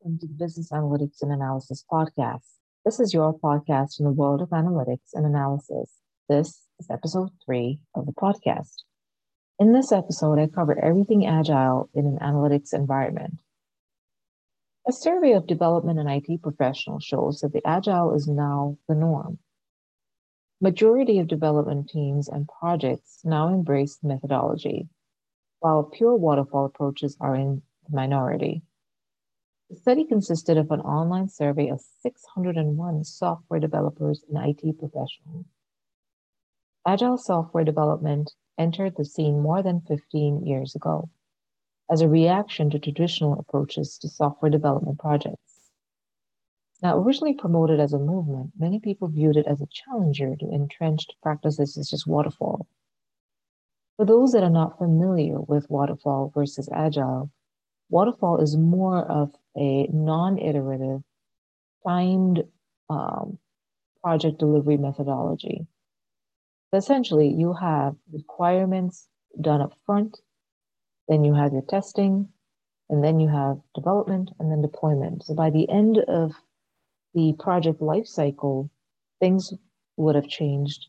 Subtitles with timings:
[0.00, 2.44] welcome to the Business Analytics and Analysis Podcast.
[2.84, 5.92] This is your podcast in the world of analytics and analysis.
[6.28, 8.82] This is episode three of the podcast.
[9.58, 13.40] In this episode, I cover everything agile in an analytics environment.
[14.86, 19.38] A survey of development and IT professionals shows that the agile is now the norm.
[20.60, 24.88] Majority of development teams and projects now embrace methodology,
[25.58, 28.62] while pure waterfall approaches are in the minority.
[29.70, 35.44] The study consisted of an online survey of 601 software developers and IT professionals.
[36.86, 41.10] Agile software development entered the scene more than 15 years ago
[41.90, 45.70] as a reaction to traditional approaches to software development projects.
[46.82, 51.14] Now, originally promoted as a movement, many people viewed it as a challenger to entrenched
[51.22, 52.66] practices such as waterfall.
[53.96, 57.30] For those that are not familiar with waterfall versus agile,
[57.88, 61.02] waterfall is more of a non-iterative,
[61.86, 62.44] timed
[62.90, 63.38] um,
[64.02, 65.66] project delivery methodology.
[66.70, 69.08] So essentially, you have requirements
[69.40, 70.18] done up front,
[71.08, 72.28] then you have your testing,
[72.90, 75.24] and then you have development and then deployment.
[75.24, 76.32] So by the end of
[77.14, 78.68] the project lifecycle,
[79.20, 79.52] things
[79.96, 80.86] would have changed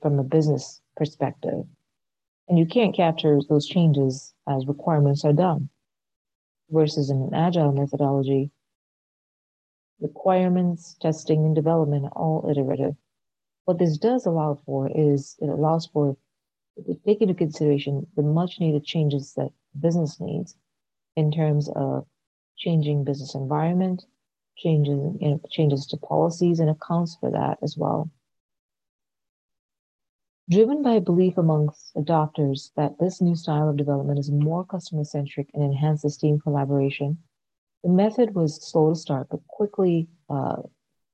[0.00, 1.64] from a business perspective.
[2.48, 5.68] And you can't capture those changes as requirements are done
[6.72, 8.50] versus in an agile methodology,
[10.00, 12.96] requirements, testing, and development are all iterative.
[13.64, 16.16] What this does allow for is it allows for
[16.86, 20.56] to take into consideration the much needed changes that business needs
[21.16, 22.06] in terms of
[22.56, 24.04] changing business environment,
[24.56, 28.10] changes, you know, changes to policies and accounts for that as well.
[30.52, 35.02] Driven by a belief amongst adopters that this new style of development is more customer
[35.02, 37.16] centric and enhances team collaboration,
[37.82, 40.56] the method was slow to start, but quickly uh,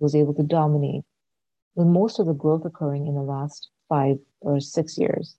[0.00, 1.04] was able to dominate,
[1.76, 5.36] with most of the growth occurring in the last five or six years.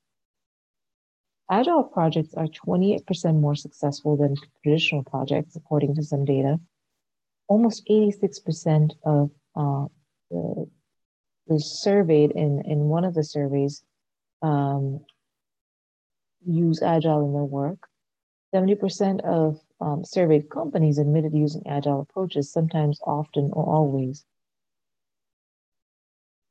[1.50, 6.62] Agile projects are 28% more successful than traditional projects, according to some data.
[7.50, 9.88] Almost 86% of uh,
[10.30, 10.70] the
[11.52, 13.84] was surveyed in, in one of the surveys
[14.42, 15.02] um,
[16.46, 17.88] use Agile in their work.
[18.56, 24.26] 70% of um, surveyed companies admitted using Agile approaches, sometimes, often, or always.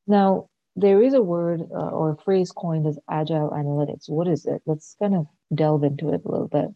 [0.06, 4.08] Now, there is a word uh, or a phrase coined as Agile Analytics.
[4.08, 4.62] What is it?
[4.66, 6.68] Let's kind of delve into it a little bit.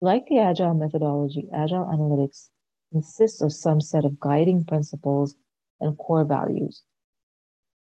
[0.00, 2.48] Like the Agile methodology, Agile Analytics
[2.92, 5.34] consists of some set of guiding principles
[5.80, 6.82] and core values.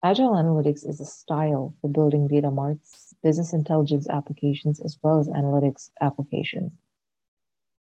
[0.02, 5.28] Agile analytics is a style for building data marts, business intelligence applications, as well as
[5.28, 6.72] analytics applications.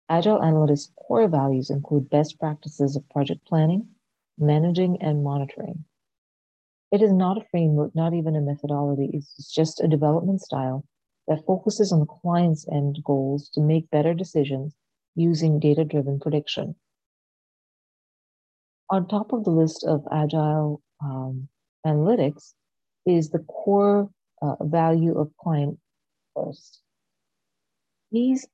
[0.08, 3.88] Agile analytics core values include best practices of project planning,
[4.38, 5.84] managing, and monitoring.
[6.92, 9.10] It is not a framework, not even a methodology.
[9.12, 10.84] It's just a development style
[11.26, 14.76] that focuses on the client's end goals to make better decisions
[15.16, 16.76] using data driven prediction
[18.90, 21.48] on top of the list of agile um,
[21.86, 22.54] analytics
[23.04, 24.10] is the core
[24.42, 25.78] uh, value of client
[26.34, 26.80] first.
[28.12, 28.46] These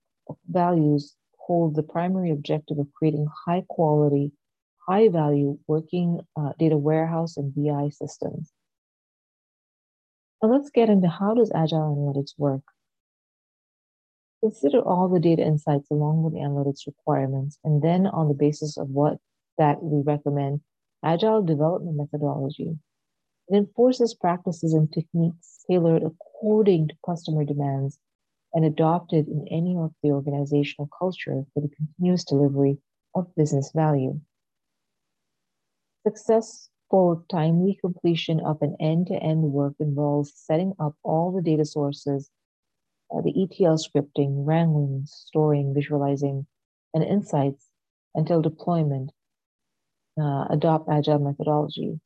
[0.48, 4.32] values hold the primary objective of creating high quality,
[4.88, 8.52] high value working uh, data warehouse and BI systems.
[10.42, 12.62] Now let's get into how does agile analytics work.
[14.42, 18.76] Consider all the data insights along with the analytics requirements, and then on the basis
[18.76, 19.18] of what
[19.58, 20.60] that we recommend
[21.04, 22.78] agile development methodology.
[23.48, 27.98] It enforces practices and techniques tailored according to customer demands
[28.54, 32.78] and adopted in any of the organizational culture for the continuous delivery
[33.14, 34.20] of business value.
[36.06, 42.30] Successful timely completion of an end-to-end work involves setting up all the data sources,
[43.14, 46.46] uh, the ETL scripting, wrangling, storing, visualizing,
[46.94, 47.68] and insights
[48.14, 49.12] until deployment
[50.20, 52.00] uh, adopt agile methodology.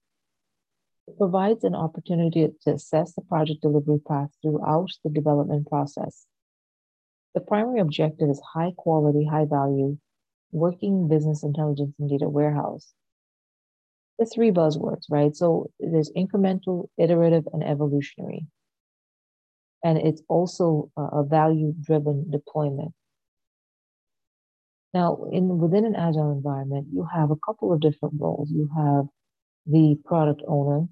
[1.08, 6.26] It provides an opportunity to assess the project delivery path throughout the development process.
[7.34, 9.98] The primary objective is high quality, high value,
[10.52, 12.92] working business intelligence and data warehouse.
[14.18, 15.36] The three buzzwords, right?
[15.36, 18.46] So there's incremental, iterative, and evolutionary.
[19.84, 22.94] And it's also a value driven deployment.
[24.94, 28.50] Now, in within an agile environment, you have a couple of different roles.
[28.50, 29.06] You have
[29.66, 30.86] the product owner,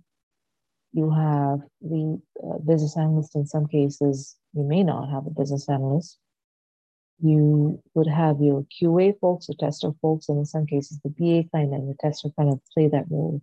[0.93, 3.35] you have the uh, business analyst.
[3.37, 6.19] In some cases, you may not have a business analyst.
[7.21, 11.49] you would have your QA folks, the tester folks, and in some cases the BA
[11.51, 13.41] kind and the tester kind of play that role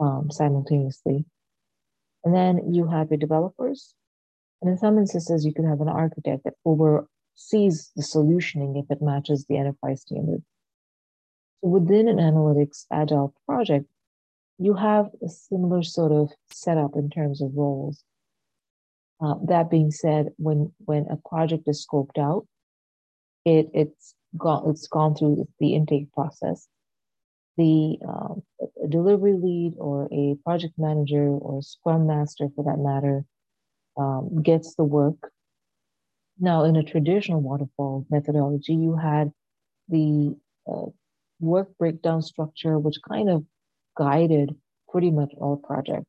[0.00, 1.24] um, simultaneously.
[2.24, 3.94] And then you have your developers.
[4.60, 6.54] And in some instances, you could have an architect that
[7.38, 10.42] oversees the solutioning if it matches the NFI standard.
[11.60, 13.86] So within an analytics agile project,
[14.58, 18.02] you have a similar sort of setup in terms of roles.
[19.20, 22.46] Uh, that being said, when when a project is scoped out,
[23.44, 26.68] it it's gone it's gone through the intake process.
[27.56, 28.42] The um,
[28.88, 33.24] delivery lead or a project manager or scrum master, for that matter,
[33.96, 35.32] um, gets the work.
[36.40, 39.32] Now, in a traditional waterfall methodology, you had
[39.88, 40.36] the
[40.70, 40.86] uh,
[41.40, 43.44] work breakdown structure, which kind of
[43.96, 44.54] guided
[44.88, 46.06] pretty much all projects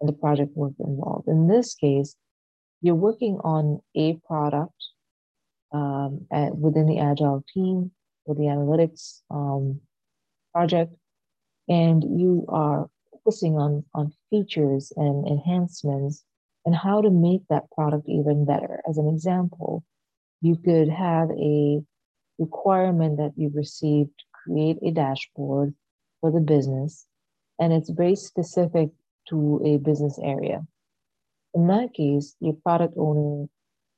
[0.00, 1.28] and the project work involved.
[1.28, 2.16] In this case,
[2.82, 4.74] you're working on a product
[5.72, 7.92] um, at, within the agile team
[8.26, 9.80] with the analytics um,
[10.52, 10.92] project,
[11.68, 16.24] and you are focusing on on features and enhancements
[16.64, 18.80] and how to make that product even better.
[18.88, 19.84] As an example,
[20.40, 21.80] you could have a
[22.38, 24.10] requirement that you've received
[24.44, 25.74] create a dashboard
[26.20, 27.06] for the business,
[27.58, 28.90] and it's very specific
[29.28, 30.62] to a business area.
[31.54, 33.46] In that case, your product owner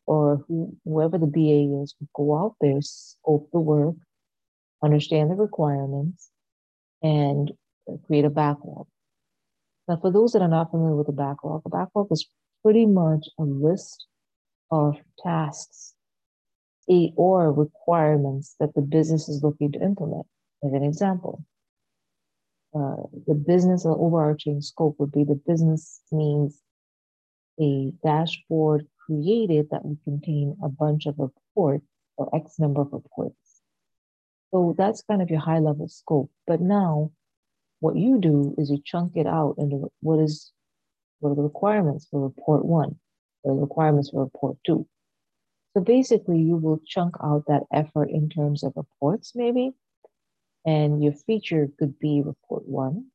[0.06, 3.96] or who, whoever the BA is would go out there, scope the work,
[4.82, 6.30] understand the requirements,
[7.02, 7.50] and
[8.06, 8.86] create a backlog.
[9.88, 12.28] Now, for those that are not familiar with the backlog, a backlog is
[12.66, 14.06] pretty much a list
[14.72, 15.94] of tasks
[16.90, 20.26] a, or requirements that the business is looking to implement.
[20.64, 21.44] As an example,
[22.74, 26.60] uh, the business overarching scope would be the business needs
[27.60, 31.86] a dashboard created that would contain a bunch of reports
[32.16, 33.60] or X number of reports.
[34.50, 36.32] So that's kind of your high level scope.
[36.48, 37.12] But now
[37.78, 40.50] what you do is you chunk it out into what is
[41.20, 42.96] what are the requirements for report one,
[43.44, 44.86] the requirements for report two.
[45.74, 49.72] So basically you will chunk out that effort in terms of reports maybe.
[50.64, 53.06] And your feature could be report one.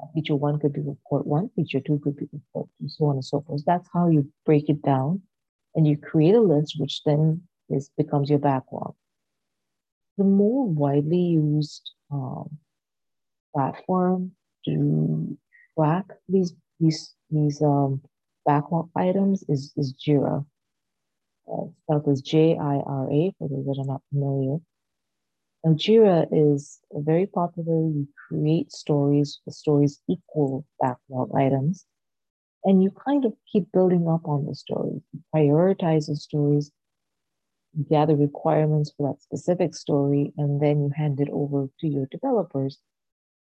[0.00, 3.16] Uh, feature one could be report one, feature two could be report two, so on
[3.16, 3.64] and so forth.
[3.66, 5.22] That's how you break it down.
[5.74, 8.94] And you create a list, which then is becomes your backlog.
[10.16, 12.58] The more widely used um,
[13.54, 14.32] platform
[14.64, 15.36] to
[15.76, 18.00] track these these these um,
[18.46, 20.44] backlog items is is Jira.
[21.50, 24.58] Uh, spelled as J I R A for those that are not familiar.
[25.64, 27.88] Now, Jira is very popular.
[27.88, 29.40] You create stories.
[29.46, 31.84] The stories equal backlog items,
[32.64, 35.02] and you kind of keep building up on the stories.
[35.12, 36.70] You prioritize the stories,
[37.90, 42.78] gather requirements for that specific story, and then you hand it over to your developers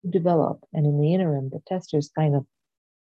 [0.05, 0.61] to develop.
[0.73, 2.47] And in the interim, the testers kind of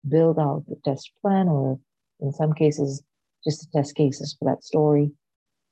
[0.09, 1.79] build out the test plan, or
[2.19, 3.03] in some cases,
[3.43, 5.11] just the test cases for that story,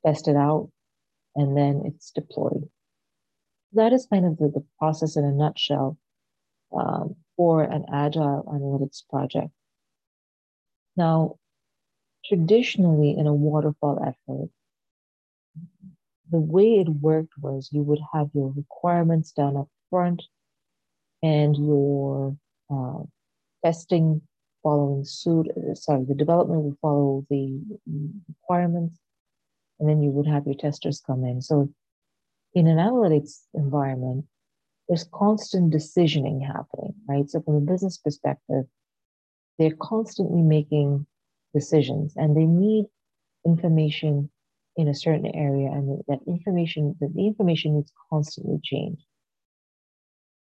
[0.06, 0.70] test it out,
[1.36, 2.70] and then it's deployed.
[3.74, 5.98] That is kind of the, the process in a nutshell
[6.76, 9.52] um, for an agile analytics project.
[10.96, 11.36] Now,
[12.26, 14.50] traditionally in a waterfall effort,
[16.32, 20.24] the way it worked was you would have your requirements done up front
[21.22, 22.36] and your
[22.70, 23.04] uh,
[23.64, 24.22] testing
[24.66, 27.62] following suit, uh, sorry, the development will follow the
[28.28, 29.00] requirements,
[29.80, 31.42] and then you would have your testers come in.
[31.42, 31.70] So
[32.54, 34.26] in an analytics environment,
[34.88, 37.30] there's constant decisioning happening, right?
[37.30, 38.66] So from a business perspective,
[39.60, 41.06] they're constantly making
[41.54, 42.86] decisions and they need
[43.46, 44.30] information
[44.78, 49.00] in a certain area and that information that the information needs constantly change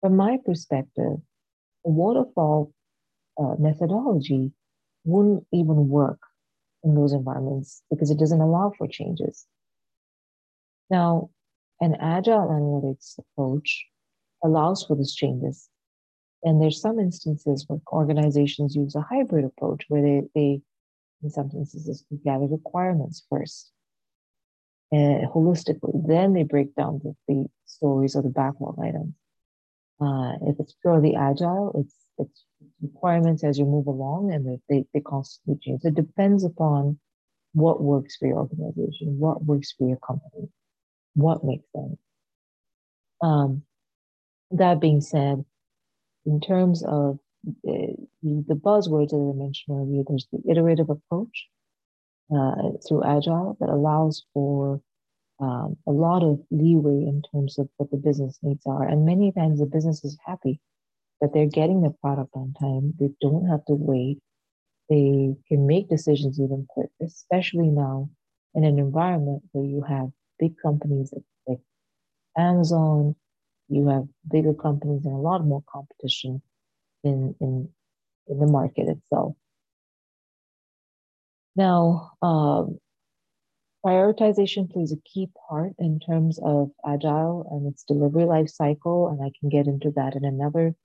[0.04, 1.18] from my perspective,
[1.86, 2.74] a waterfall
[3.38, 4.52] uh, methodology
[5.06, 6.20] wouldn't even work
[6.84, 9.46] in those environments because it doesn't allow for changes.
[10.90, 11.30] Now,
[11.82, 13.86] an agile analytics approach
[14.44, 15.70] allows for these changes.
[16.44, 20.62] And there's some instances where organizations use a hybrid approach where they, they
[21.24, 23.72] in some instances, gather requirements first
[24.92, 26.06] uh, holistically.
[26.06, 29.14] Then they break down the, the stories or the backlog items.
[30.02, 32.46] Uh, if it's purely agile, it's it's
[32.84, 35.82] requirements as you move along, and they they constantly change.
[35.84, 37.00] It depends upon
[37.54, 40.50] what works for your organization, what works for your company,
[41.16, 41.98] what makes sense.
[43.22, 43.64] Um,
[44.52, 45.46] that being said,
[46.26, 47.20] in terms of
[47.64, 51.48] the, the buzzwords that I mentioned earlier, there's the iterative approach
[52.36, 54.82] uh, through Agile that allows for
[55.40, 58.88] um, a lot of leeway in terms of what the business needs are.
[58.88, 60.60] And many times the business is happy
[61.24, 62.94] that they're getting the product on time.
[63.00, 64.20] They don't have to wait.
[64.90, 68.10] They can make decisions even quick, especially now
[68.54, 71.14] in an environment where you have big companies
[71.48, 71.60] like
[72.38, 73.16] Amazon,
[73.70, 76.42] you have bigger companies and a lot more competition
[77.06, 77.70] in in
[78.28, 79.34] in the market itself.
[81.56, 82.80] Now, um,
[83.86, 89.24] prioritization plays a key part in terms of agile and its delivery life cycle, and
[89.24, 90.76] I can get into that in another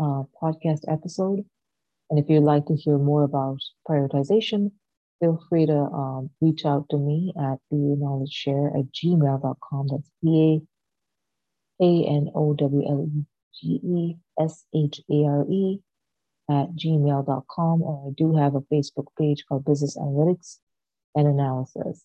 [0.00, 1.44] uh, podcast episode.
[2.10, 4.72] And if you'd like to hear more about prioritization,
[5.20, 9.88] feel free to um, reach out to me at knowledge.share at gmail.com.
[9.90, 10.62] That's P
[11.80, 13.24] A A N O W L E
[13.54, 15.80] G E S H A R E
[16.50, 17.82] at gmail.com.
[17.82, 20.58] Or I do have a Facebook page called Business Analytics
[21.14, 22.04] and Analysis.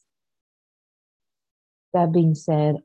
[1.94, 2.78] That being said,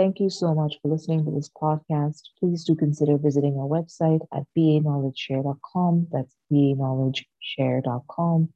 [0.00, 2.22] thank you so much for listening to this podcast.
[2.38, 6.06] Please do consider visiting our website at baknowledgeshare.com.
[6.10, 8.48] That's baknowledgeshare.com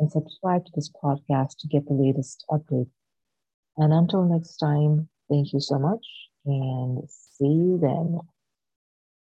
[0.00, 2.90] and subscribe to this podcast to get the latest updates.
[3.76, 6.04] And until next time, thank you so much
[6.44, 8.18] and see you then.